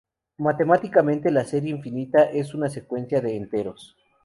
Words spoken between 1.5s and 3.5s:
infinita es una secuencia de